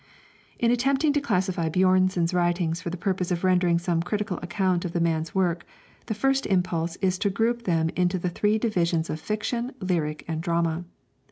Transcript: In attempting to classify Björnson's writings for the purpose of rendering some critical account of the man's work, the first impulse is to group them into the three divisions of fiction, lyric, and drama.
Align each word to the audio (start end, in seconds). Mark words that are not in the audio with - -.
In 0.57 0.71
attempting 0.71 1.13
to 1.13 1.21
classify 1.21 1.69
Björnson's 1.69 2.33
writings 2.33 2.81
for 2.81 2.89
the 2.89 2.97
purpose 2.97 3.29
of 3.29 3.43
rendering 3.43 3.77
some 3.77 4.01
critical 4.01 4.39
account 4.41 4.83
of 4.83 4.93
the 4.93 4.99
man's 4.99 5.35
work, 5.35 5.63
the 6.07 6.15
first 6.15 6.47
impulse 6.47 6.95
is 7.03 7.19
to 7.19 7.29
group 7.29 7.65
them 7.65 7.91
into 7.95 8.17
the 8.17 8.29
three 8.31 8.57
divisions 8.57 9.11
of 9.11 9.19
fiction, 9.21 9.73
lyric, 9.79 10.25
and 10.27 10.41
drama. 10.41 10.85